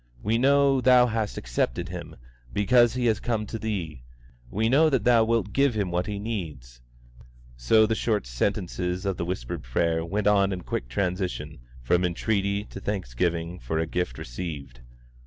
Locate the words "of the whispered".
9.05-9.61